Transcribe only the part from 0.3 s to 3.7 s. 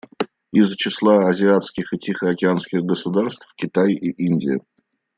Из числа азиатских и тихоокеанских государств—